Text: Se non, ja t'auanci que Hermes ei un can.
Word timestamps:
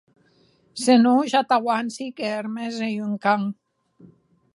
Se 0.83 0.95
non, 1.05 1.19
ja 1.33 1.41
t'auanci 1.51 2.07
que 2.19 2.25
Hermes 2.37 2.75
ei 2.87 2.95
un 3.09 3.13
can. 3.27 3.43